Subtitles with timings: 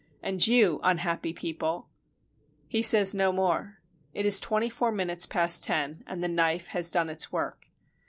[0.23, 1.87] And you, unhappy people
[2.67, 3.77] —"He says no more.
[4.15, 7.69] It is twenty four minutes past ten, and the knife has done its work.